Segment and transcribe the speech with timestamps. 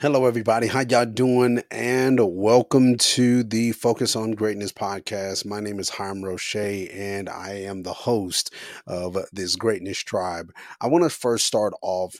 [0.00, 0.68] Hello, everybody.
[0.68, 1.60] How y'all doing?
[1.72, 5.44] And welcome to the Focus on Greatness podcast.
[5.44, 8.54] My name is Hiram Roche, and I am the host
[8.86, 10.52] of this Greatness Tribe.
[10.80, 12.14] I want to first start off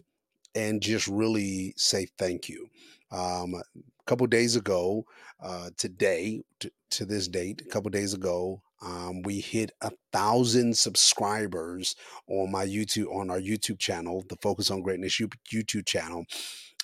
[0.57, 2.67] and just really say thank you.
[3.13, 5.05] Um, a couple days ago,
[5.41, 10.77] uh, today, to, to, this date, a couple days ago, um, we hit a thousand
[10.77, 11.95] subscribers
[12.29, 16.27] on my YouTube on our YouTube channel, the Focus on Greatness YouTube channel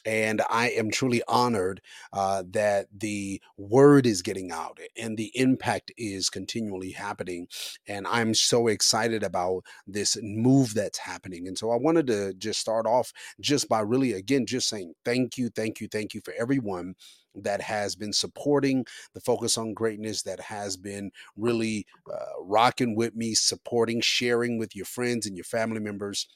[0.05, 1.81] and I am truly honored
[2.13, 7.49] uh, that the word is getting out and the impact is continually happening.
[7.87, 11.49] And I'm so excited about this move that's happening.
[11.49, 15.39] And so I wanted to just start off just by really, again, just saying thank
[15.39, 16.95] you, thank you, thank you for everyone
[17.35, 23.15] that has been supporting the focus on greatness that has been really uh, rocking with
[23.17, 26.29] me supporting sharing with your friends and your family members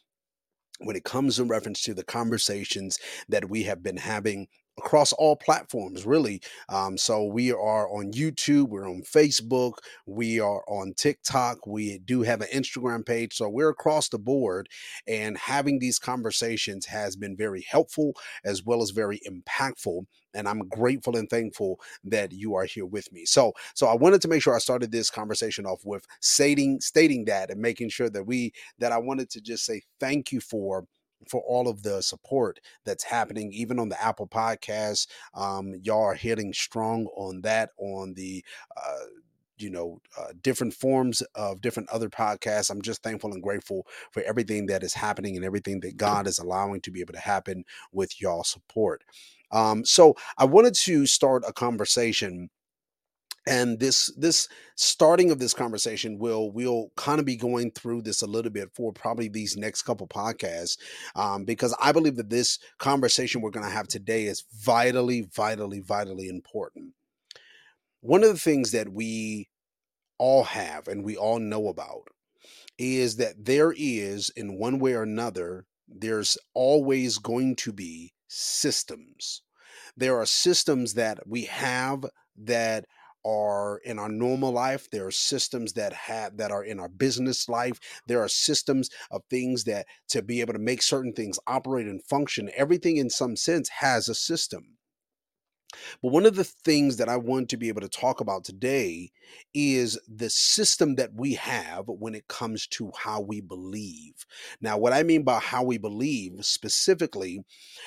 [0.78, 2.98] when it comes in reference to the conversations
[3.28, 4.46] that we have been having
[4.78, 9.74] across all platforms really um, so we are on youtube we're on facebook
[10.06, 14.68] we are on tiktok we do have an instagram page so we're across the board
[15.06, 18.12] and having these conversations has been very helpful
[18.44, 23.10] as well as very impactful and I'm grateful and thankful that you are here with
[23.12, 23.24] me.
[23.24, 27.24] So, so I wanted to make sure I started this conversation off with stating stating
[27.26, 30.84] that and making sure that we that I wanted to just say thank you for
[31.28, 35.06] for all of the support that's happening, even on the Apple Podcast.
[35.34, 38.44] Um, y'all are hitting strong on that on the.
[38.76, 39.06] Uh,
[39.60, 44.22] you know uh, different forms of different other podcasts i'm just thankful and grateful for
[44.22, 47.64] everything that is happening and everything that god is allowing to be able to happen
[47.90, 49.02] with y'all support
[49.50, 52.50] um, so I wanted to start a conversation
[53.46, 58.22] and this this starting of this conversation will we'll kind of be going through this
[58.22, 60.78] a little bit for probably these next couple podcasts
[61.16, 65.80] um, because i believe that this conversation we're going to have today is vitally vitally
[65.80, 66.92] vitally important
[68.00, 69.48] one of the things that we
[70.18, 72.08] all have and we all know about
[72.78, 79.42] is that there is in one way or another there's always going to be systems.
[79.96, 82.04] There are systems that we have
[82.36, 82.84] that
[83.24, 87.48] are in our normal life there are systems that have that are in our business
[87.48, 91.86] life there are systems of things that to be able to make certain things operate
[91.86, 94.77] and function everything in some sense has a system
[96.02, 99.10] but one of the things that I want to be able to talk about today
[99.52, 104.26] is the system that we have when it comes to how we believe.
[104.60, 107.44] Now, what I mean by how we believe specifically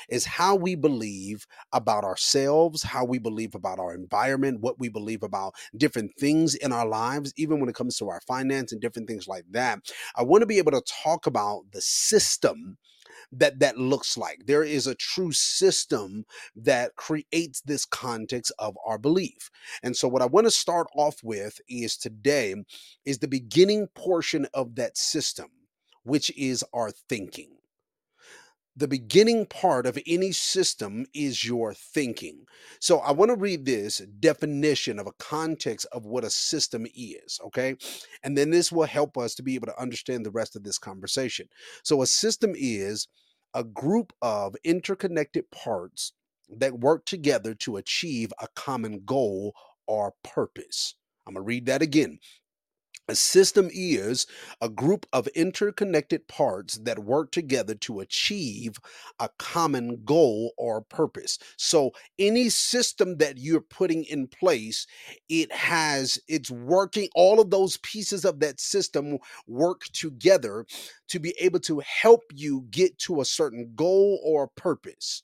[0.09, 5.23] is how we believe about ourselves, how we believe about our environment, what we believe
[5.23, 9.07] about different things in our lives, even when it comes to our finance and different
[9.07, 9.79] things like that.
[10.15, 12.77] I want to be able to talk about the system
[13.31, 14.45] that that looks like.
[14.45, 16.25] There is a true system
[16.55, 19.49] that creates this context of our belief.
[19.83, 22.55] And so what I want to start off with is today
[23.05, 25.47] is the beginning portion of that system,
[26.03, 27.57] which is our thinking
[28.75, 32.45] the beginning part of any system is your thinking.
[32.79, 37.39] So I want to read this definition of a context of what a system is,
[37.45, 37.75] okay?
[38.23, 40.77] And then this will help us to be able to understand the rest of this
[40.77, 41.47] conversation.
[41.83, 43.07] So a system is
[43.53, 46.13] a group of interconnected parts
[46.49, 49.53] that work together to achieve a common goal
[49.87, 50.95] or purpose.
[51.27, 52.19] I'm going to read that again.
[53.11, 54.25] A system is
[54.61, 58.77] a group of interconnected parts that work together to achieve
[59.19, 61.37] a common goal or purpose.
[61.57, 64.87] So any system that you're putting in place,
[65.27, 70.65] it has it's working all of those pieces of that system work together
[71.09, 75.21] to be able to help you get to a certain goal or purpose.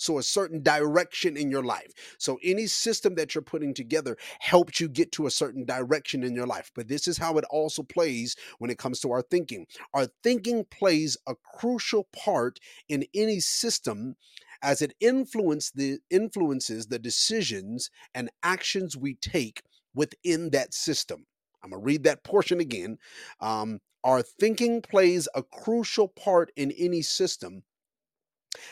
[0.00, 1.92] So, a certain direction in your life.
[2.18, 6.34] So, any system that you're putting together helps you get to a certain direction in
[6.34, 6.70] your life.
[6.74, 9.66] But this is how it also plays when it comes to our thinking.
[9.92, 12.58] Our thinking plays a crucial part
[12.88, 14.16] in any system
[14.62, 19.62] as it influence the, influences the decisions and actions we take
[19.94, 21.26] within that system.
[21.62, 22.96] I'm going to read that portion again.
[23.40, 27.64] Um, our thinking plays a crucial part in any system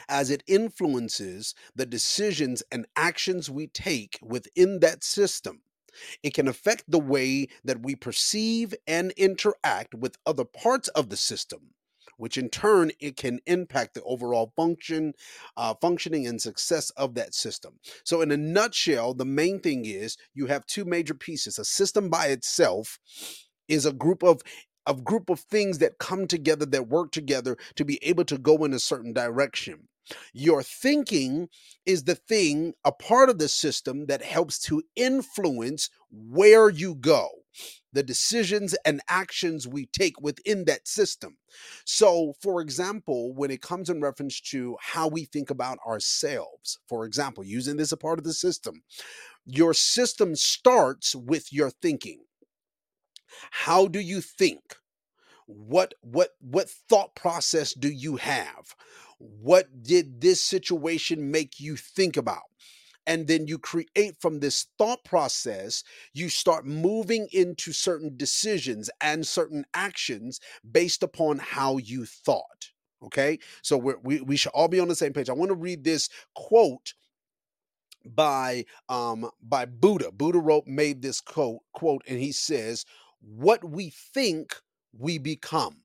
[0.09, 5.63] as it influences the decisions and actions we take within that system.
[6.23, 11.17] It can affect the way that we perceive and interact with other parts of the
[11.17, 11.75] system,
[12.17, 15.15] which in turn it can impact the overall function,
[15.57, 17.79] uh, functioning and success of that system.
[18.05, 21.59] So, in a nutshell, the main thing is you have two major pieces.
[21.59, 22.99] A system by itself
[23.69, 24.43] is a group of
[24.89, 28.65] a group of things that come together that work together to be able to go
[28.65, 29.89] in a certain direction
[30.33, 31.49] Your thinking
[31.87, 37.29] is the thing, a part of the system that helps to influence where you go,
[37.93, 41.37] the decisions and actions we take within that system.
[41.85, 47.05] So, for example, when it comes in reference to how we think about ourselves, for
[47.05, 48.83] example, using this a part of the system,
[49.47, 52.23] your system starts with your thinking.
[53.51, 54.77] How do you think?
[55.47, 58.75] What what what thought process do you have?
[59.19, 62.43] What did this situation make you think about?
[63.07, 65.83] And then you create from this thought process,
[66.13, 70.41] you start moving into certain decisions and certain actions
[70.71, 72.71] based upon how you thought.
[73.03, 73.39] Okay.
[73.63, 75.31] So we, we should all be on the same page.
[75.31, 76.93] I want to read this quote
[78.05, 80.13] by um by Buddha.
[80.13, 82.85] Buddha wrote made this quote quote and he says,
[83.21, 84.61] "What we think
[84.93, 85.83] we become."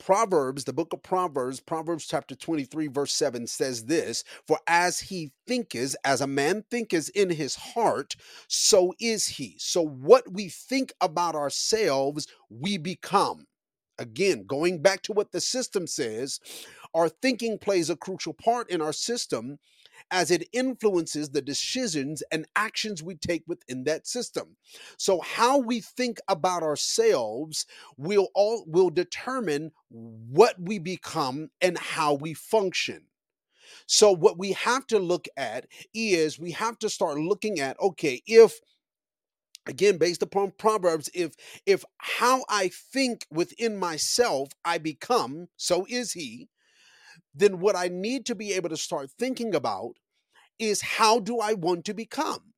[0.00, 5.30] Proverbs, the book of Proverbs, Proverbs chapter 23, verse 7 says this For as he
[5.46, 8.16] thinketh, as a man thinketh in his heart,
[8.48, 9.56] so is he.
[9.58, 13.46] So what we think about ourselves, we become.
[13.98, 16.40] Again, going back to what the system says,
[16.94, 19.58] our thinking plays a crucial part in our system
[20.10, 24.56] as it influences the decisions and actions we take within that system.
[24.96, 27.66] So how we think about ourselves
[27.96, 33.02] will all will determine what we become and how we function.
[33.86, 38.22] So what we have to look at is we have to start looking at okay,
[38.26, 38.60] if
[39.66, 41.32] again based upon proverbs if
[41.66, 46.48] if how i think within myself i become so is he
[47.34, 49.94] then what I need to be able to start thinking about
[50.58, 52.52] is how do I want to become?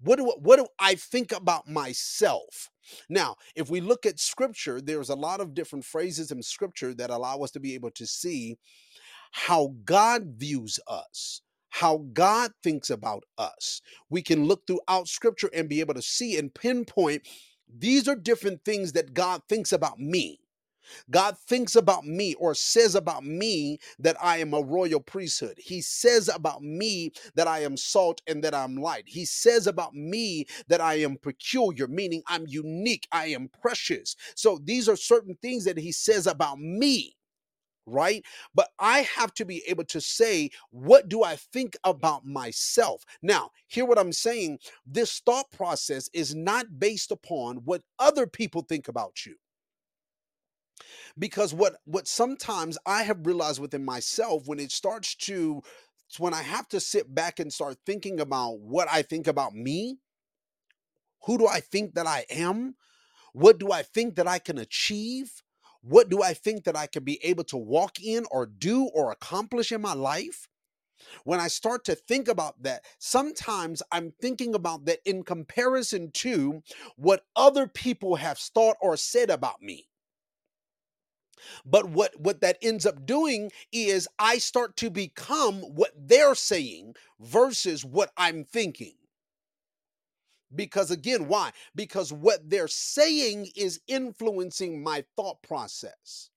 [0.00, 2.70] What do, what do I think about myself?
[3.08, 7.10] Now, if we look at scripture, there's a lot of different phrases in scripture that
[7.10, 8.58] allow us to be able to see
[9.32, 11.40] how God views us,
[11.70, 13.80] how God thinks about us.
[14.10, 17.26] We can look throughout scripture and be able to see and pinpoint
[17.76, 20.40] these are different things that God thinks about me.
[21.10, 25.58] God thinks about me or says about me that I am a royal priesthood.
[25.58, 29.04] He says about me that I am salt and that I'm light.
[29.06, 34.16] He says about me that I am peculiar, meaning I'm unique, I am precious.
[34.36, 37.16] So these are certain things that he says about me.
[37.86, 38.24] Right?
[38.54, 43.04] But I have to be able to say, what do I think about myself?
[43.20, 44.58] Now, hear what I'm saying.
[44.86, 49.34] This thought process is not based upon what other people think about you
[51.18, 55.62] because what what sometimes i have realized within myself when it starts to
[56.18, 59.98] when i have to sit back and start thinking about what i think about me
[61.24, 62.76] who do i think that i am?
[63.32, 65.42] What do i think that i can achieve?
[65.82, 69.10] What do i think that i can be able to walk in or do or
[69.10, 70.48] accomplish in my life?
[71.24, 76.62] When I start to think about that, sometimes I'm thinking about that in comparison to
[76.96, 79.88] what other people have thought or said about me.
[81.64, 86.94] But what what that ends up doing is I start to become what they're saying
[87.20, 88.94] versus what I'm thinking.
[90.54, 91.52] Because again, why?
[91.74, 96.30] Because what they're saying is influencing my thought process.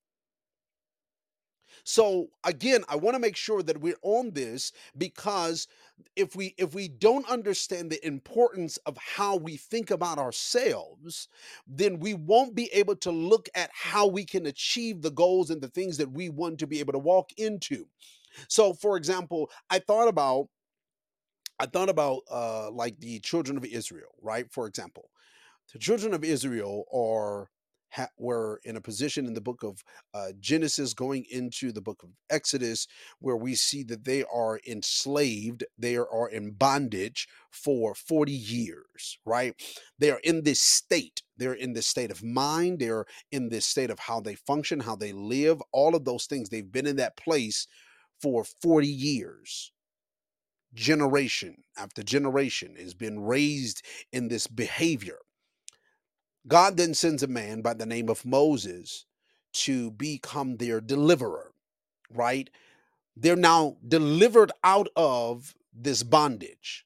[1.88, 5.70] So again, I want to make sure that we're on this because
[6.18, 11.30] if we if we don't understand the importance of how we think about ourselves,
[11.66, 15.62] then we won't be able to look at how we can achieve the goals and
[15.62, 17.88] the things that we want to be able to walk into.
[18.50, 20.50] So for example, I thought about
[21.60, 24.52] I thought about uh like the children of Israel, right?
[24.52, 25.10] For example,
[25.74, 27.50] the children of Israel are
[27.90, 32.04] ha- were in a position in the book of uh, Genesis going into the book
[32.04, 32.88] of Exodus
[33.20, 39.54] where we see that they are enslaved, they are, in bondage for 40 years, right?
[39.98, 41.22] They are in this state.
[41.38, 42.80] They're in this state of mind.
[42.80, 46.50] They're in this state of how they function, how they live, all of those things.
[46.50, 47.68] They've been in that place
[48.22, 49.72] for 40 years
[50.74, 55.18] generation after generation has been raised in this behavior
[56.48, 59.06] God then sends a man by the name of Moses
[59.54, 61.52] to become their deliverer,
[62.12, 62.50] right?
[63.16, 66.86] They're now delivered out of this bondage.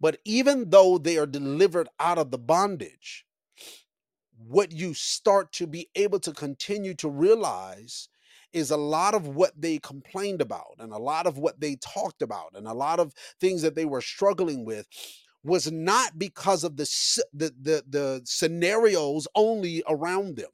[0.00, 3.24] But even though they are delivered out of the bondage,
[4.36, 8.08] what you start to be able to continue to realize
[8.52, 12.22] is a lot of what they complained about and a lot of what they talked
[12.22, 14.86] about and a lot of things that they were struggling with
[15.44, 16.88] was not because of the,
[17.32, 20.50] the the the scenarios only around them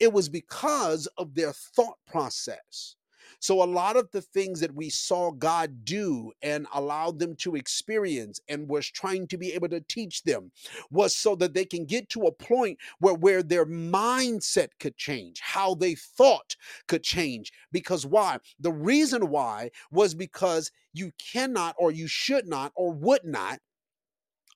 [0.00, 2.96] it was because of their thought process
[3.40, 7.56] So, a lot of the things that we saw God do and allowed them to
[7.56, 10.52] experience and was trying to be able to teach them
[10.90, 15.40] was so that they can get to a point where, where their mindset could change,
[15.40, 16.56] how they thought
[16.88, 17.52] could change.
[17.72, 18.38] Because why?
[18.60, 23.60] The reason why was because you cannot or you should not or would not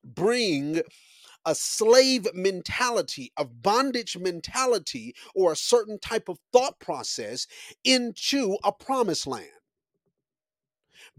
[0.05, 0.83] bring
[1.47, 7.47] a slave mentality, of bondage mentality, or a certain type of thought process
[7.85, 9.60] into a promised land.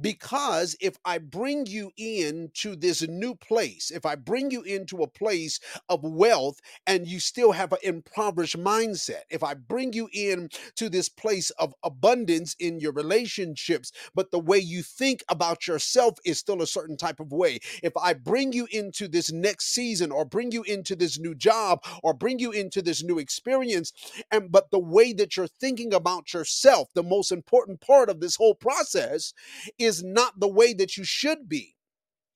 [0.01, 5.07] Because if I bring you into this new place, if I bring you into a
[5.07, 10.49] place of wealth and you still have an impoverished mindset, if I bring you in
[10.75, 16.15] to this place of abundance in your relationships, but the way you think about yourself
[16.25, 20.11] is still a certain type of way, if I bring you into this next season
[20.11, 23.93] or bring you into this new job or bring you into this new experience,
[24.31, 28.35] and but the way that you're thinking about yourself, the most important part of this
[28.35, 29.33] whole process
[29.77, 31.75] is not the way that you should be.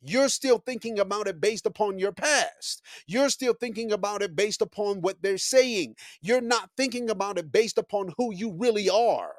[0.02, 2.82] You're still thinking about it based upon your past.
[3.08, 5.96] You're still thinking about it based upon what they're saying.
[6.22, 9.34] You're not thinking about it based upon who you really are.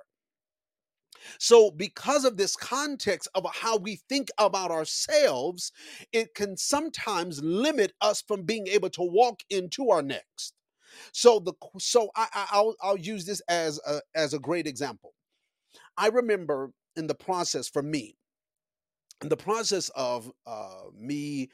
[1.39, 5.73] So, because of this context of how we think about ourselves,
[6.13, 10.55] it can sometimes limit us from being able to walk into our next.
[11.13, 15.15] So the so I, I will I'll use this as a as a great example.
[15.97, 18.17] I remember in the process for me,
[19.23, 21.51] in the process of uh, me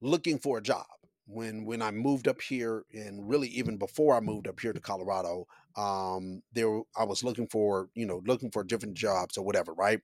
[0.00, 0.86] looking for a job
[1.26, 4.80] when when I moved up here and really even before I moved up here to
[4.80, 5.46] Colorado
[5.76, 10.00] um there I was looking for you know looking for different jobs or whatever right?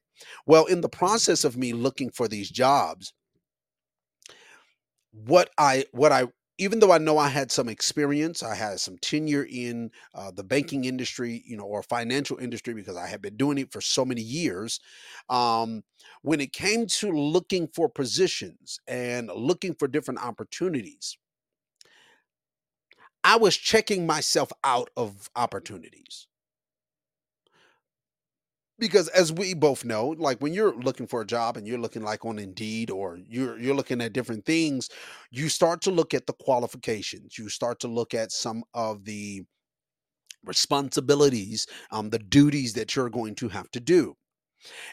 [0.47, 3.13] Well in the process of me looking for these jobs
[5.13, 6.29] what I what I
[6.61, 10.45] even though I know I had some experience, I had some tenure in uh, the
[10.45, 14.05] banking industry, you know, or financial industry because I had been doing it for so
[14.05, 14.79] many years.
[15.31, 15.83] Um,
[16.23, 21.17] when it came to looking for positions and looking for different opportunities,
[23.25, 26.27] I was checking myself out of opportunities
[28.81, 32.03] because as we both know like when you're looking for a job and you're looking
[32.03, 34.89] like on indeed or you're you're looking at different things
[35.31, 37.39] you start to look at the qualifications.
[37.39, 39.43] You start to look at some of the
[40.45, 44.17] responsibilities um, the duties that you're going to have to do.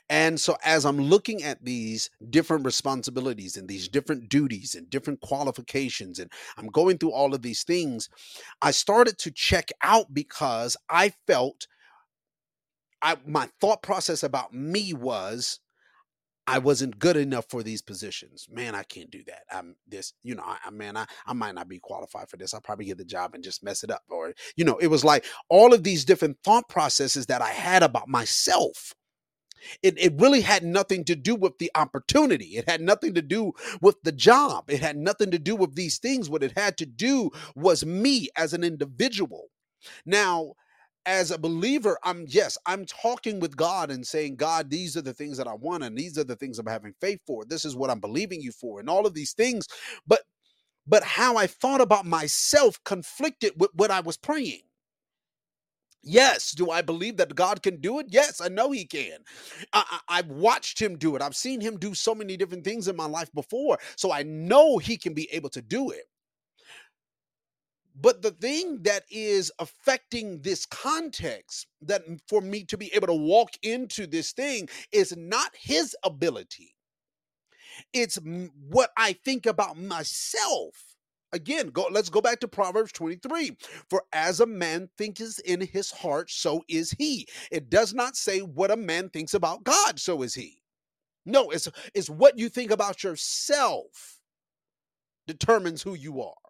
[0.09, 5.19] And so as i'm looking at these different responsibilities and these different duties and different
[5.21, 8.09] qualifications and i'm going through all of these things
[8.61, 11.67] i started to check out because i felt
[13.01, 15.59] I my thought process about me was
[16.49, 18.47] I wasn't good enough for these positions.
[18.49, 19.41] Man, I can't do that.
[19.51, 22.53] I'm this, you know, I, man, I, I might not be qualified for this.
[22.53, 24.03] I'll probably get the job and just mess it up.
[24.09, 27.83] Or, you know, it was like all of these different thought processes that I had
[27.83, 28.93] about myself.
[29.83, 32.55] It, it really had nothing to do with the opportunity.
[32.55, 33.51] It had nothing to do
[33.81, 34.69] with the job.
[34.69, 36.29] It had nothing to do with these things.
[36.29, 39.47] What it had to do was me as an individual.
[40.05, 40.53] Now,
[41.07, 45.15] as a believer, I'm yes, I'm talking with God and saying, God, these are the
[45.15, 47.45] things that I want, and these are the things I'm having faith for.
[47.45, 49.67] This is what I'm believing you for, and all of these things.
[50.07, 50.21] But
[50.87, 54.61] but how I thought about myself conflicted with what I was praying.
[56.03, 58.07] Yes, do I believe that God can do it?
[58.09, 59.19] Yes, I know He can.
[59.73, 61.21] I, I've watched Him do it.
[61.21, 64.77] I've seen Him do so many different things in my life before, so I know
[64.79, 66.05] He can be able to do it.
[67.99, 73.13] But the thing that is affecting this context, that for me to be able to
[73.13, 76.75] walk into this thing, is not his ability.
[77.93, 78.19] It's
[78.69, 80.75] what I think about myself.
[81.33, 83.57] Again, go, let's go back to Proverbs 23.
[83.89, 87.27] For as a man thinketh in his heart, so is he.
[87.51, 90.61] It does not say what a man thinks about God, so is he.
[91.25, 94.19] No, it's, it's what you think about yourself
[95.27, 96.46] determines who you are.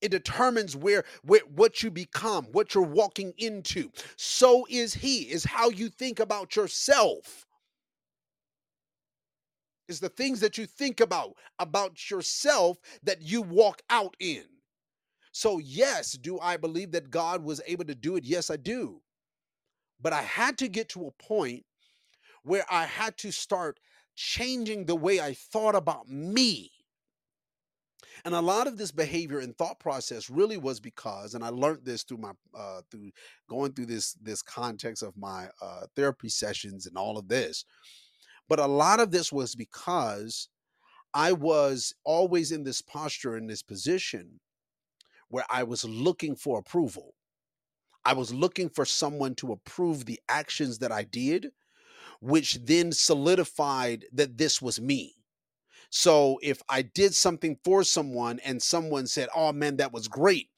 [0.00, 3.90] It determines where, where what you become, what you're walking into.
[4.16, 7.46] So is he, is how you think about yourself.
[9.88, 14.44] Is the things that you think about about yourself that you walk out in.
[15.32, 18.24] So, yes, do I believe that God was able to do it?
[18.24, 19.00] Yes, I do.
[20.00, 21.64] But I had to get to a point
[22.42, 23.78] where I had to start
[24.16, 26.70] changing the way I thought about me
[28.24, 31.84] and a lot of this behavior and thought process really was because and i learned
[31.84, 33.10] this through my uh through
[33.48, 37.64] going through this this context of my uh therapy sessions and all of this
[38.48, 40.48] but a lot of this was because
[41.14, 44.40] i was always in this posture in this position
[45.28, 47.14] where i was looking for approval
[48.04, 51.52] I was looking for someone to approve the actions that I did,
[52.20, 55.16] which then solidified that this was me.
[55.90, 60.48] So if I did something for someone and someone said, "Oh man, that was great.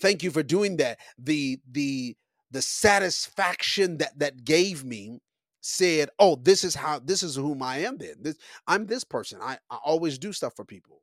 [0.00, 2.16] Thank you for doing that." The the
[2.50, 5.20] the satisfaction that that gave me
[5.60, 8.16] said, "Oh, this is how this is whom I am then.
[8.20, 9.40] This I'm this person.
[9.42, 11.02] I, I always do stuff for people."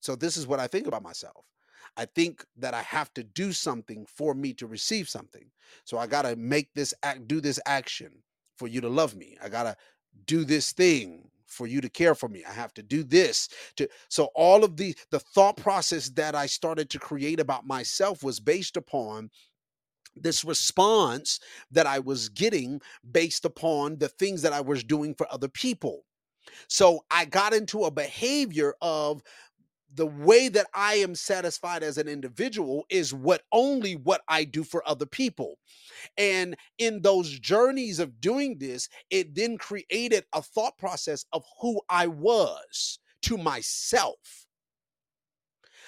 [0.00, 1.44] So this is what I think about myself.
[1.96, 5.50] I think that I have to do something for me to receive something.
[5.84, 8.22] So I got to make this act do this action
[8.56, 9.36] for you to love me.
[9.42, 9.76] I got to
[10.26, 12.44] do this thing for you to care for me.
[12.44, 16.46] I have to do this to so all of the the thought process that I
[16.46, 19.30] started to create about myself was based upon
[20.16, 22.80] this response that I was getting
[23.12, 26.04] based upon the things that I was doing for other people.
[26.68, 29.22] So I got into a behavior of
[29.94, 34.64] the way that I am satisfied as an individual is what only what I do
[34.64, 35.58] for other people.
[36.16, 41.80] And in those journeys of doing this, it then created a thought process of who
[41.88, 44.46] I was to myself.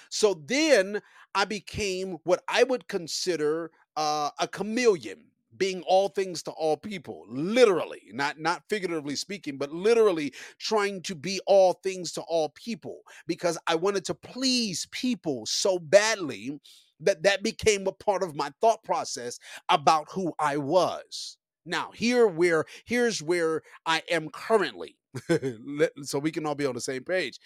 [0.09, 1.01] So then
[1.35, 5.28] I became what I would consider uh, a chameleon
[5.59, 11.15] being all things to all people literally not not figuratively speaking but literally trying to
[11.15, 16.59] be all things to all people because i wanted to please people so badly
[17.01, 19.39] that that became a part of my thought process
[19.69, 21.37] about who i was.
[21.65, 24.97] Now here where here's where i am currently
[26.03, 27.39] so we can all be on the same page.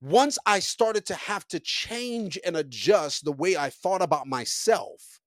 [0.00, 5.20] Once i started to have to change and adjust the way i thought about myself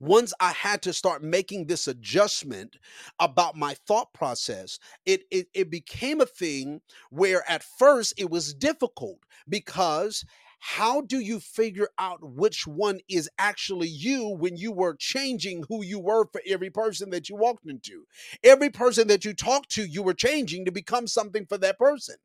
[0.00, 2.76] once I had to start making this adjustment
[3.18, 6.80] about my thought process, it, it, it became a thing
[7.10, 10.24] where at first it was difficult because
[10.60, 15.84] how do you figure out which one is actually you when you were changing who
[15.84, 18.04] you were for every person that you walked into?
[18.42, 22.16] Every person that you talked to, you were changing to become something for that person.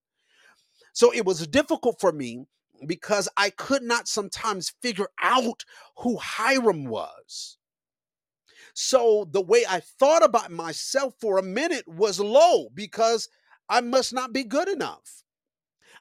[0.94, 2.46] So it was difficult for me
[2.88, 5.64] because I could not sometimes figure out
[5.98, 7.58] who Hiram was.
[8.74, 13.30] So the way I thought about myself for a minute was low because
[13.70, 15.23] I must not be good enough.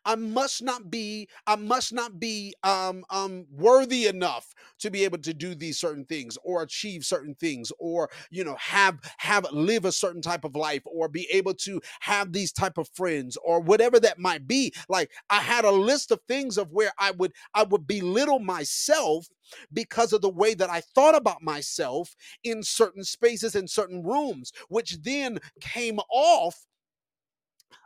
[0.04, 5.18] I must not be I must not be um, um, worthy enough to be able
[5.18, 9.84] to do these certain things or achieve certain things or you know have have live
[9.84, 13.60] a certain type of life or be able to have these type of friends or
[13.60, 14.72] whatever that might be.
[14.88, 19.26] Like I had a list of things of where I would I would belittle myself
[19.72, 24.52] because of the way that I thought about myself in certain spaces in certain rooms
[24.68, 26.66] which then came off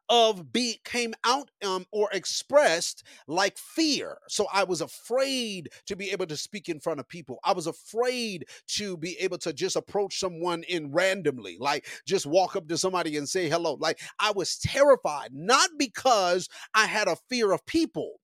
[0.08, 4.18] of be came out um, or expressed like fear.
[4.28, 7.38] So I was afraid to be able to speak in front of people.
[7.44, 12.56] I was afraid to be able to just approach someone in randomly, like just walk
[12.56, 13.76] up to somebody and say hello.
[13.80, 18.20] Like I was terrified, not because I had a fear of people.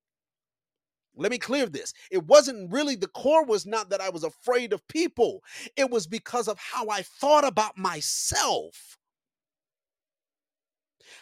[1.15, 1.93] Let me clear this.
[2.11, 5.43] It wasn't really the core was not that I was afraid of people.
[5.77, 8.97] It was because of how I thought about myself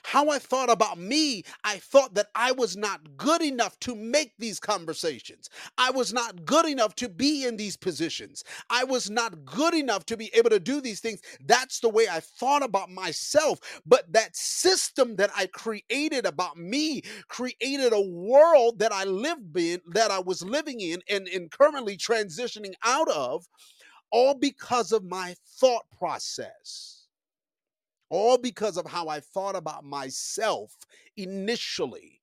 [0.02, 4.32] how I thought about me, I thought that I was not good enough to make
[4.38, 5.50] these conversations.
[5.78, 8.44] I was not good enough to be in these positions.
[8.70, 11.20] I was not good enough to be able to do these things.
[11.46, 13.60] That's the way I thought about myself.
[13.86, 19.80] But that system that I created about me created a world that I lived in,
[19.92, 23.46] that I was living in, and, and currently transitioning out of,
[24.12, 26.99] all because of my thought process
[28.10, 30.76] all because of how I thought about myself
[31.16, 32.20] initially.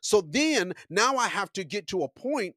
[0.00, 2.56] So then now I have to get to a point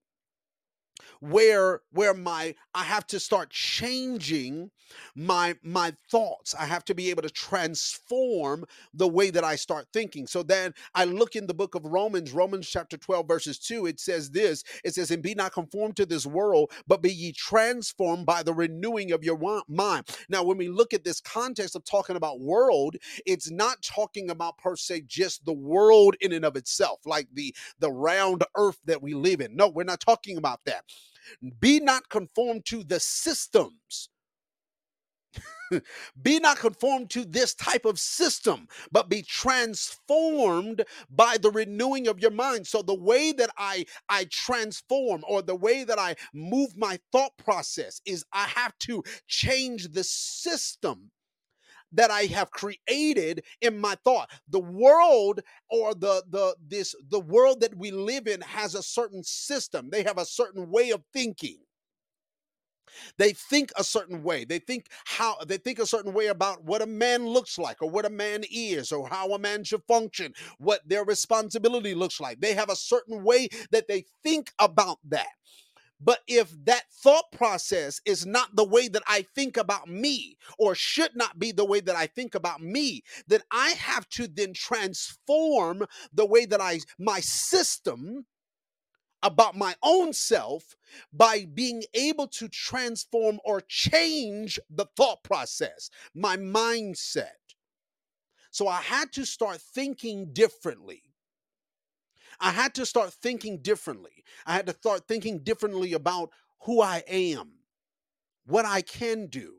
[1.20, 4.70] where where my i have to start changing
[5.16, 6.56] my my thoughts.
[6.56, 10.28] I have to be able to transform the way that i start thinking.
[10.28, 14.00] So then i look in the book of romans romans chapter 12 verses 2 it
[14.00, 18.26] says this it says and be not conformed to this world but be ye transformed
[18.26, 19.38] by the renewing of your
[19.68, 20.06] mind.
[20.30, 24.58] Now when we look at this context of talking about world it's not talking about
[24.58, 29.02] per se just the world in and of itself like the the round earth that
[29.02, 29.56] we live in.
[29.56, 30.84] No we're not talking about that
[31.60, 34.10] be not conformed to the systems.
[36.22, 42.20] be not conformed to this type of system, but be transformed by the renewing of
[42.20, 42.68] your mind.
[42.68, 47.36] So the way that I I transform or the way that I move my thought
[47.38, 51.12] process is I have to change the system
[51.94, 54.30] that I have created in my thought.
[54.50, 59.24] The world or the the this the world that we live in has a certain
[59.24, 59.90] system.
[59.90, 61.58] They have a certain way of thinking.
[63.18, 64.46] They think a certain way.
[64.46, 67.90] They think how they think a certain way about what a man looks like or
[67.90, 72.40] what a man is or how a man should function, what their responsibility looks like.
[72.40, 75.28] They have a certain way that they think about that.
[76.04, 80.76] But if that thought process is not the way that I think about me, or
[80.76, 84.54] should not be the way that I think about me, then I have to then
[84.54, 88.26] transform the way that I, my system
[89.22, 90.76] about my own self
[91.14, 97.30] by being able to transform or change the thought process, my mindset.
[98.52, 101.04] So I had to start thinking differently.
[102.40, 104.24] I had to start thinking differently.
[104.46, 107.52] I had to start thinking differently about who I am,
[108.46, 109.56] what I can do.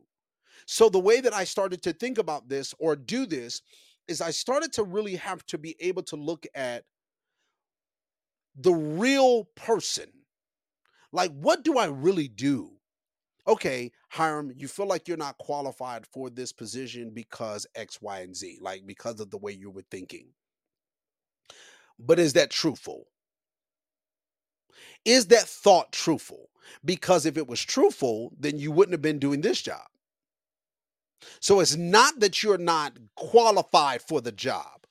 [0.66, 3.60] So, the way that I started to think about this or do this
[4.08, 6.84] is I started to really have to be able to look at
[8.56, 10.06] the real person.
[11.12, 12.72] Like, what do I really do?
[13.46, 18.34] Okay, Hiram, you feel like you're not qualified for this position because X, Y, and
[18.34, 20.28] Z, like because of the way you were thinking.
[21.98, 23.06] But is that truthful?
[25.04, 26.50] Is that thought truthful?
[26.84, 29.86] Because if it was truthful, then you wouldn't have been doing this job.
[31.40, 34.86] So it's not that you're not qualified for the job.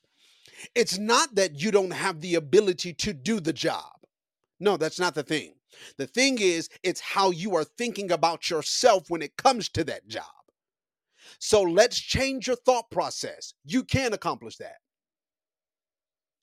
[0.76, 3.92] It's not that you don't have the ability to do the job.
[4.60, 5.56] No, that's not the thing.
[5.98, 10.08] The thing is, it's how you are thinking about yourself when it comes to that
[10.08, 10.24] job.
[11.40, 13.54] So let's change your thought process.
[13.66, 14.78] You can accomplish that.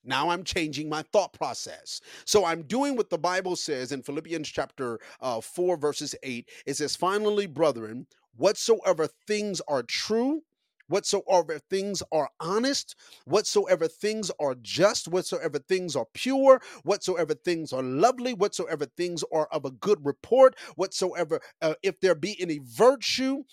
[0.04, 2.00] Now I'm changing my thought process.
[2.24, 6.48] So I'm doing what the Bible says in Philippians chapter uh, 4, verses 8.
[6.66, 10.42] It says, Finally, brethren, whatsoever things are true,
[10.88, 17.82] whatsoever things are honest, whatsoever things are just, whatsoever things are pure, whatsoever things are
[17.82, 23.44] lovely, whatsoever things are of a good report, whatsoever, uh, if there be any virtue,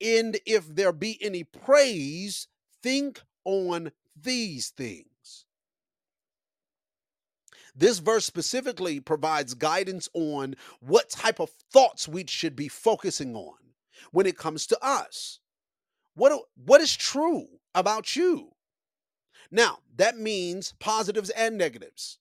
[0.00, 2.48] and if there be any praise,
[2.82, 5.09] think on these things.
[7.74, 13.56] This verse specifically provides guidance on what type of thoughts we should be focusing on
[14.12, 15.40] when it comes to us.
[16.14, 18.50] What, what is true about you?
[19.50, 22.18] Now, that means positives and negatives.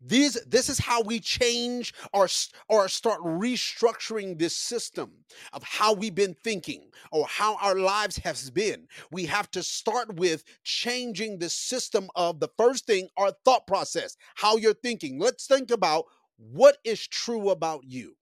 [0.00, 2.26] These, this is how we change or,
[2.68, 5.12] or start restructuring this system
[5.52, 8.88] of how we've been thinking or how our lives has been.
[9.10, 14.16] We have to start with changing the system of the first thing, our thought process,
[14.36, 15.18] how you're thinking.
[15.18, 16.06] Let's think about
[16.38, 18.16] what is true about you.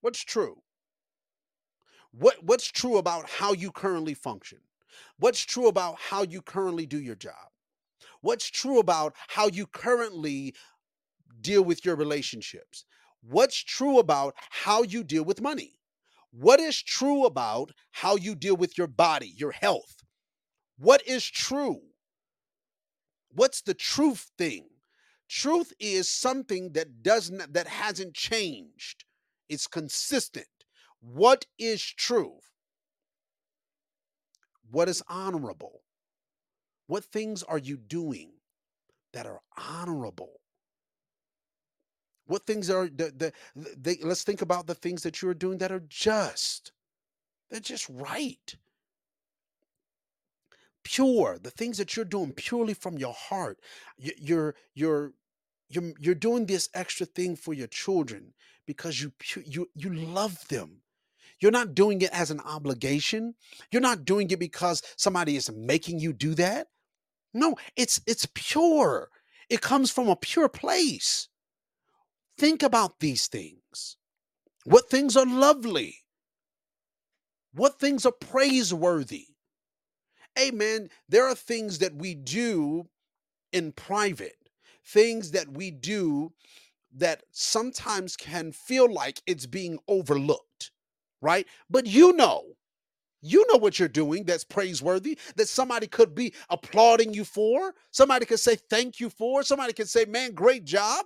[0.00, 0.62] What's true?
[2.10, 4.58] What, what's true about how you currently function?
[5.20, 7.49] What's true about how you currently do your job?
[8.20, 10.54] What's true about how you currently
[11.40, 12.84] deal with your relationships?
[13.22, 15.78] What's true about how you deal with money?
[16.30, 19.96] What is true about how you deal with your body, your health?
[20.78, 21.80] What is true?
[23.32, 24.68] What's the truth thing?
[25.28, 29.04] Truth is something that doesn't that hasn't changed.
[29.48, 30.46] It's consistent.
[31.00, 32.50] What is truth?
[34.70, 35.82] What is honorable?
[36.90, 38.32] What things are you doing
[39.12, 40.40] that are honorable?
[42.26, 43.32] What things are the, the,
[43.80, 46.72] they, let's think about the things that you're doing that are just.
[47.48, 48.56] They're just right.
[50.82, 53.60] Pure, the things that you're doing purely from your heart.
[53.96, 55.12] You're you're
[55.68, 58.34] you're you're doing this extra thing for your children
[58.66, 59.12] because you
[59.44, 60.82] you you love them.
[61.38, 63.36] You're not doing it as an obligation.
[63.70, 66.66] You're not doing it because somebody is making you do that.
[67.32, 69.10] No, it's it's pure.
[69.48, 71.28] It comes from a pure place.
[72.38, 73.96] Think about these things.
[74.64, 76.04] What things are lovely?
[77.52, 79.26] What things are praiseworthy?
[80.38, 80.90] Amen.
[81.08, 82.88] There are things that we do
[83.52, 84.36] in private,
[84.84, 86.32] things that we do
[86.94, 90.70] that sometimes can feel like it's being overlooked,
[91.20, 91.46] right?
[91.68, 92.56] But you know
[93.22, 98.24] you know what you're doing that's praiseworthy, that somebody could be applauding you for, somebody
[98.26, 101.04] could say thank you for, somebody could say, man, great job.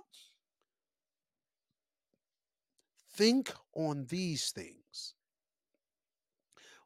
[3.15, 5.13] Think on these things.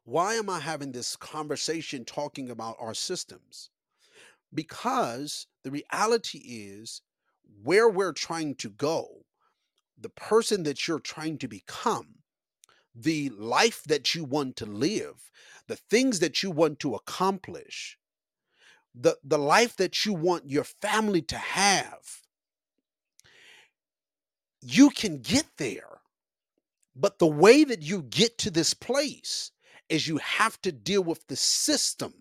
[0.04, 3.70] Why am I having this conversation talking about our systems?
[4.52, 7.02] Because the reality is
[7.62, 9.08] where we're trying to go,
[9.98, 12.19] the person that you're trying to become
[12.94, 15.30] the life that you want to live,
[15.68, 17.98] the things that you want to accomplish,
[18.94, 22.22] the, the life that you want your family to have,
[24.62, 26.00] you can get there
[26.96, 29.52] But the way that you get to this place
[29.88, 32.14] is you have to deal with the system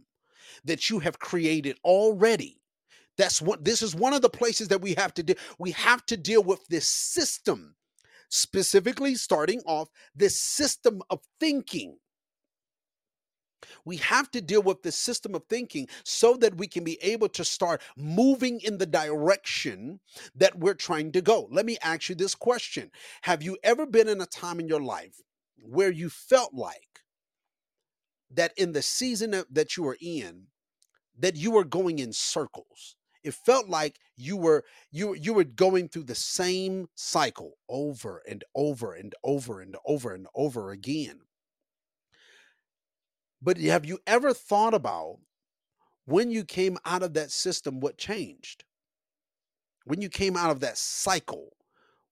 [0.65, 2.62] that you have created already.
[3.17, 5.36] That's what this is one of the places that we have to do.
[5.60, 7.75] We have to deal with this system,
[8.29, 11.97] specifically starting off this system of thinking.
[13.85, 17.29] We have to deal with this system of thinking so that we can be able
[17.29, 19.99] to start moving in the direction
[20.35, 21.47] that we're trying to go.
[21.51, 22.91] Let me ask you this question
[23.23, 25.21] Have you ever been in a time in your life
[25.63, 27.01] where you felt like
[28.31, 30.47] that in the season that- you were in,
[31.17, 32.95] that you were going in circles?
[33.23, 38.43] It felt like you were you you were going through the same cycle over and
[38.55, 41.21] over and over and over and over again.
[43.41, 45.19] But have you ever thought about
[46.05, 48.63] when you came out of that system, what changed?
[49.86, 51.55] When you came out of that cycle,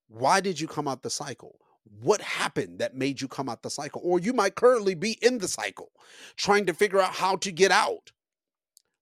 [0.07, 1.59] why did you come out the cycle?
[2.01, 4.01] What happened that made you come out the cycle?
[4.03, 5.91] Or you might currently be in the cycle,
[6.35, 8.11] trying to figure out how to get out.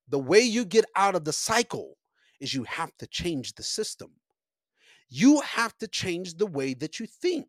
[0.10, 1.98] The way you get out of the cycle
[2.40, 4.12] is you have to change the system.
[5.10, 7.48] You have to change the way that you think.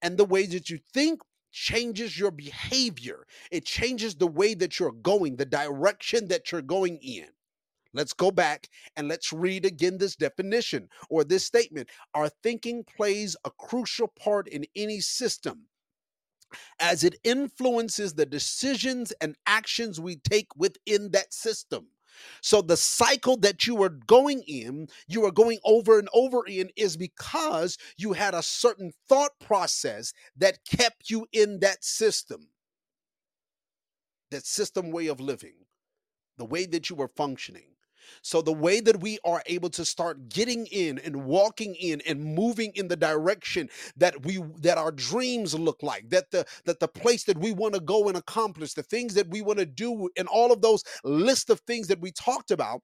[0.00, 1.20] And the way that you think
[1.52, 6.98] changes your behavior, it changes the way that you're going, the direction that you're going
[6.98, 7.28] in.
[7.94, 11.90] Let's go back and let's read again this definition or this statement.
[12.14, 15.66] Our thinking plays a crucial part in any system
[16.78, 21.88] as it influences the decisions and actions we take within that system.
[22.40, 26.70] So the cycle that you are going in, you are going over and over in,
[26.76, 32.48] is because you had a certain thought process that kept you in that system,
[34.30, 35.54] that system way of living,
[36.36, 37.68] the way that you were functioning.
[38.20, 42.22] So the way that we are able to start getting in and walking in and
[42.22, 46.88] moving in the direction that we that our dreams look like, that the that the
[46.88, 50.08] place that we want to go and accomplish, the things that we want to do
[50.16, 52.82] and all of those list of things that we talked about,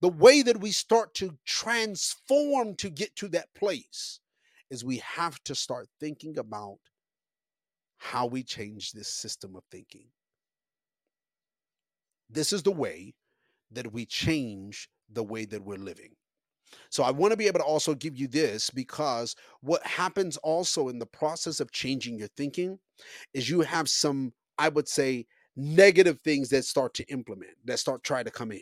[0.00, 4.20] the way that we start to transform to get to that place
[4.70, 6.78] is we have to start thinking about
[7.98, 10.06] how we change this system of thinking.
[12.28, 13.14] This is the way
[13.74, 16.10] that we change the way that we're living.
[16.90, 20.88] So I want to be able to also give you this because what happens also
[20.88, 22.78] in the process of changing your thinking
[23.32, 28.02] is you have some, I would say, negative things that start to implement, that start
[28.02, 28.60] trying to come in.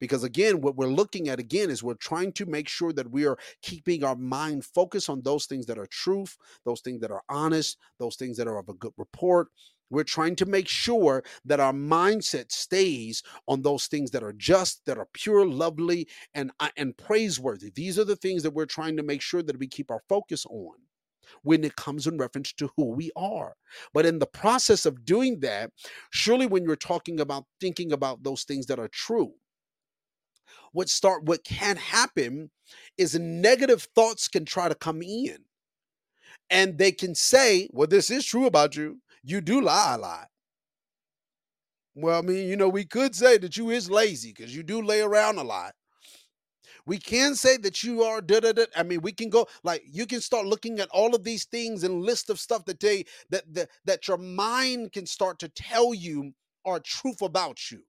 [0.00, 3.26] Because again, what we're looking at again is we're trying to make sure that we
[3.26, 7.22] are keeping our mind focused on those things that are truth, those things that are
[7.28, 9.48] honest, those things that are of a good report,
[9.90, 14.84] we're trying to make sure that our mindset stays on those things that are just,
[14.86, 17.70] that are pure, lovely, and, uh, and praiseworthy.
[17.74, 20.46] These are the things that we're trying to make sure that we keep our focus
[20.46, 20.74] on
[21.42, 23.54] when it comes in reference to who we are.
[23.92, 25.70] But in the process of doing that,
[26.10, 29.32] surely when you're talking about thinking about those things that are true,
[30.72, 32.50] what start what can happen
[32.96, 35.38] is negative thoughts can try to come in
[36.48, 40.28] and they can say, well, this is true about you you do lie a lot.
[41.94, 44.80] Well, I mean, you know, we could say that you is lazy because you do
[44.82, 45.74] lay around a lot.
[46.86, 48.64] We can say that you are da da da.
[48.76, 51.84] I mean, we can go like you can start looking at all of these things
[51.84, 55.94] and list of stuff that they that that, that your mind can start to tell
[55.94, 56.32] you
[56.64, 57.82] are truth about you.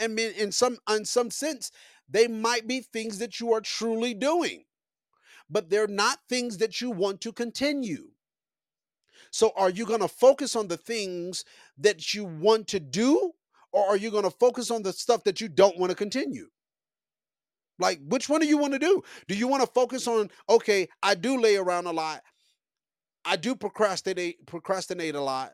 [0.00, 1.70] I mean, in some in some sense,
[2.08, 4.64] they might be things that you are truly doing,
[5.50, 8.10] but they're not things that you want to continue.
[9.30, 11.44] So, are you going to focus on the things
[11.78, 13.32] that you want to do,
[13.72, 16.46] or are you going to focus on the stuff that you don't want to continue?
[17.78, 19.02] Like, which one do you want to do?
[19.28, 22.22] Do you want to focus on, okay, I do lay around a lot,
[23.24, 25.52] I do procrastinate, procrastinate a lot,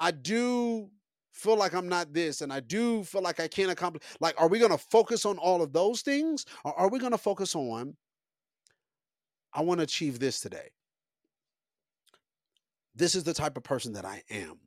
[0.00, 0.88] I do
[1.32, 4.04] feel like I'm not this, and I do feel like I can't accomplish.
[4.20, 7.12] Like, are we going to focus on all of those things, or are we going
[7.12, 7.96] to focus on,
[9.52, 10.70] I want to achieve this today?
[12.98, 14.58] This is the type of person that I am.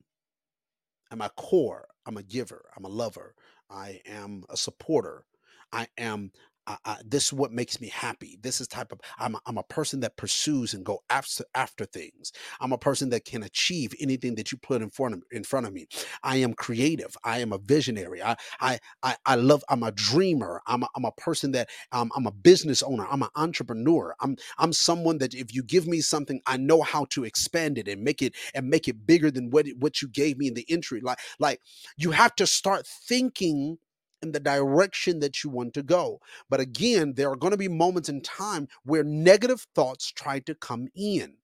[1.12, 3.36] At my core, I'm a giver, I'm a lover,
[3.70, 5.26] I am a supporter,
[5.74, 6.32] I am
[6.68, 8.38] I, I, this is what makes me happy.
[8.42, 11.86] This is type of I'm a, I'm a person that pursues and go after after
[11.86, 12.32] things.
[12.62, 15.68] I'm a person that can achieve anything that you put in front of in front
[15.68, 15.88] of me.
[16.24, 17.16] I am creative.
[17.24, 18.24] I am a visionary.
[18.24, 19.64] I I I, I love.
[19.70, 20.62] I'm a dreamer.
[20.68, 23.08] I'm a, I'm a person that um, I'm a business owner.
[23.10, 24.16] I'm an entrepreneur.
[24.22, 27.88] I'm I'm someone that if you give me something, I know how to expand it
[27.88, 30.66] and make it and make it bigger than what what you gave me in the
[30.70, 31.02] entry.
[31.02, 31.62] Like like
[31.98, 33.78] you have to start thinking
[34.22, 36.20] in the direction that you want to go.
[36.50, 40.56] But again, there are going to be moments in time where negative thoughts try to
[40.56, 41.36] come in.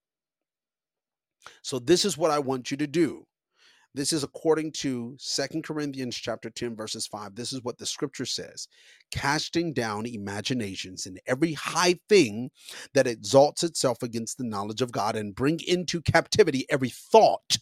[1.61, 3.25] So this is what I want you to do.
[3.93, 7.33] This is according to Second Corinthians chapter 10 verses 5.
[7.33, 8.67] This is what the scripture says.
[9.09, 12.51] Casting down imaginations and every high thing
[12.93, 17.57] that exalts itself against the knowledge of God and bring into captivity every thought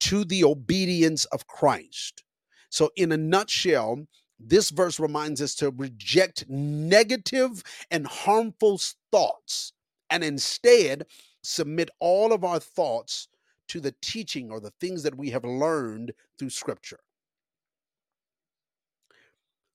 [0.00, 2.22] to the obedience of Christ.
[2.68, 4.06] So in a nutshell,
[4.48, 9.72] this verse reminds us to reject negative and harmful thoughts
[10.10, 11.06] and instead
[11.42, 13.28] submit all of our thoughts
[13.68, 17.00] to the teaching or the things that we have learned through scripture.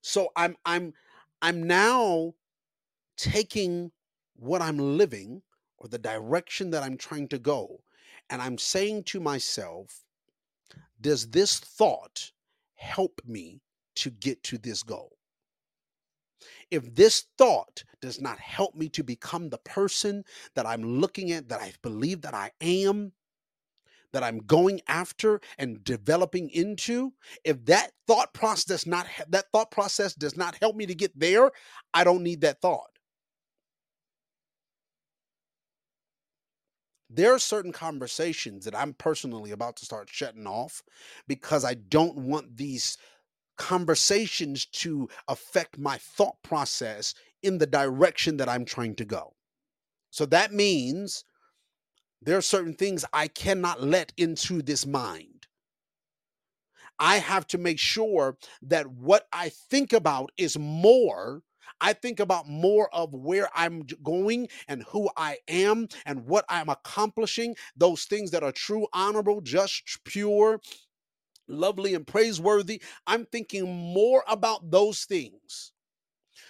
[0.02, 0.94] So I'm I'm
[1.42, 2.34] I'm now
[3.18, 3.92] taking
[4.36, 5.42] what I'm living
[5.78, 7.82] or the direction that I'm trying to go
[8.30, 10.04] and I'm saying to myself,
[11.02, 12.32] does this thought
[12.76, 13.62] help me
[13.98, 15.18] to get to this goal?
[16.70, 20.24] If this thought does not help me to become the person
[20.56, 23.14] that I'm looking at, that I believe that I am,
[24.14, 29.72] that I'm going after and developing into, if that thought process does not that thought
[29.72, 31.52] process does not help me to get there,
[31.94, 32.90] I don't need that thought.
[37.10, 40.84] There are certain conversations that I'm personally about to start shutting off
[41.28, 42.98] because I don't want these
[43.58, 49.34] conversations to affect my thought process in the direction that I'm trying to go.
[50.10, 51.24] So that means
[52.22, 55.48] there are certain things I cannot let into this mind.
[57.00, 61.44] I have to make sure that what I think about is more.
[61.80, 66.70] I think about more of where I'm going and who I am and what I'm
[66.70, 70.60] accomplishing, those things that are true, honorable, just, pure,
[71.48, 72.82] lovely, and praiseworthy.
[73.06, 75.74] I'm thinking more about those things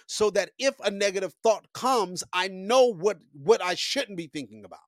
[0.06, 4.64] so that if a negative thought comes, I know what, what I shouldn't be thinking
[4.64, 4.80] about.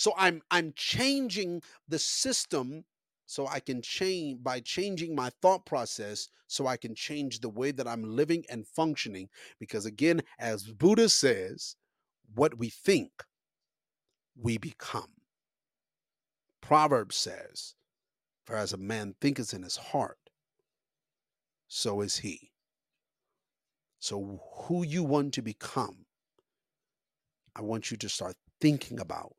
[0.00, 2.84] So I'm I'm changing the system
[3.26, 7.70] so I can change by changing my thought process so I can change the way
[7.70, 11.76] that I'm living and functioning because again as Buddha says
[12.34, 13.10] what we think
[14.40, 15.12] we become.
[16.62, 17.74] Proverbs says
[18.50, 20.18] for as a man thinketh in his heart
[21.72, 22.50] so is he.
[24.00, 26.04] So who you want to become
[27.54, 29.34] I want you to start thinking about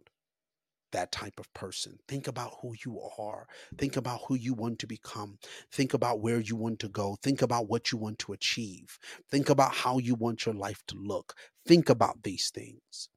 [0.94, 1.98] that type of person.
[2.08, 3.48] Think about who you are.
[3.78, 5.38] Think about who you want to become.
[5.72, 7.18] Think about where you want to go.
[7.22, 8.98] Think about what you want to achieve.
[9.30, 11.34] Think about how you want your life to look.
[11.66, 13.10] Think about these things.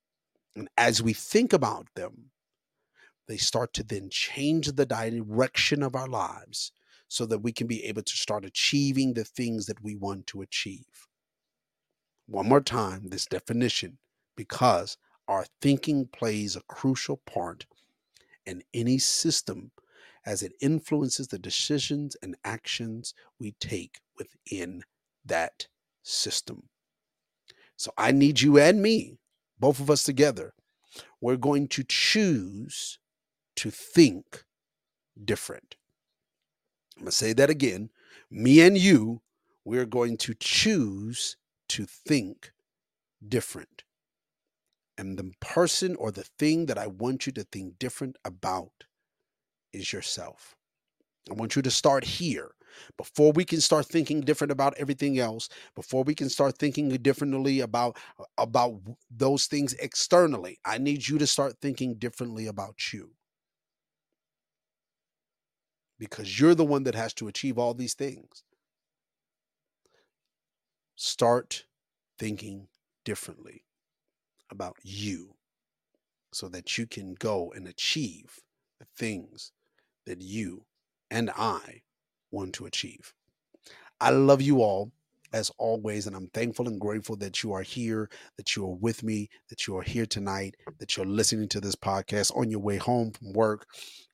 [0.57, 2.31] And as we think about them,
[3.27, 6.73] they start to then change the direction of our lives
[7.09, 10.43] so that we can be able to start achieving the things that we want to
[10.43, 11.09] achieve.
[12.27, 13.99] One more time, this definition,
[14.37, 14.97] because
[15.29, 17.67] our thinking plays a crucial part
[18.47, 19.71] in any system
[20.27, 24.83] as it influences the decisions and actions we take within
[25.25, 25.67] that
[26.03, 26.69] system.
[27.77, 29.19] So I need you and me,
[29.59, 30.55] both of us together.
[31.21, 32.99] We're going to choose
[33.57, 34.45] to think
[35.25, 35.77] different.
[36.97, 37.91] I'm going to say that again.
[38.31, 39.23] Me and you,
[39.65, 41.37] we're going to choose
[41.71, 42.53] to think
[43.27, 43.85] different.
[44.97, 48.85] And the person or the thing that I want you to think different about
[49.73, 50.55] is yourself.
[51.31, 52.53] I want you to start here
[52.97, 57.61] before we can start thinking different about everything else before we can start thinking differently
[57.61, 57.97] about
[58.39, 58.75] about
[59.11, 63.11] those things externally i need you to start thinking differently about you
[65.99, 68.43] because you're the one that has to achieve all these things
[70.97, 71.65] start
[72.19, 72.69] thinking
[73.05, 73.65] differently
[74.51, 75.35] about you
[76.33, 78.41] so that you can go and achieve
[78.79, 79.53] the things
[80.07, 80.65] that you
[81.11, 81.83] and I
[82.31, 83.15] want to achieve.
[84.01, 84.93] I love you all
[85.35, 89.03] as always, and I'm thankful and grateful that you are here, that you are with
[89.03, 92.79] me, that you are here tonight, that you're listening to this podcast on your way
[92.79, 93.67] home from work,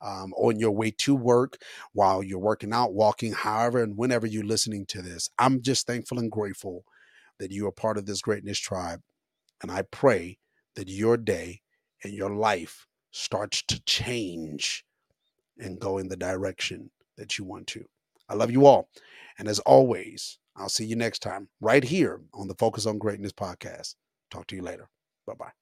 [0.02, 1.58] um, on your way to work,
[1.94, 5.30] while you're working out, walking, however, and whenever you're listening to this.
[5.38, 6.84] I'm just thankful and grateful
[7.40, 9.00] that you are part of this greatness tribe
[9.62, 10.38] and I pray
[10.76, 11.62] that your day
[12.04, 14.84] and your life starts to change
[15.58, 17.84] and go in the direction that you want to.
[18.28, 18.90] I love you all.
[19.38, 23.32] And as always, I'll see you next time right here on the Focus on Greatness
[23.32, 23.94] podcast.
[24.30, 24.88] Talk to you later.
[25.26, 25.59] Bye bye.